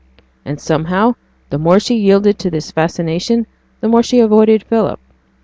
[0.45, 1.13] And, somehow,
[1.51, 3.45] the more she yielded to this fascination
[3.81, 4.99] the more she avoided Philip.